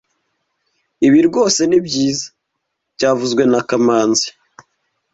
Ibi 1.07 1.19
rwose 1.27 1.61
ni 1.69 1.79
byiza 1.87 2.25
byavuzwe 2.95 3.43
na 3.51 3.61
kamanzi 3.69 4.27